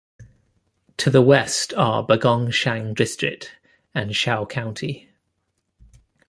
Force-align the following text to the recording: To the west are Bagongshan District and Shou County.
To 0.97 1.11
the 1.11 1.21
west 1.21 1.75
are 1.77 2.03
Bagongshan 2.03 2.95
District 2.95 3.51
and 3.93 4.15
Shou 4.15 4.47
County. 4.47 5.11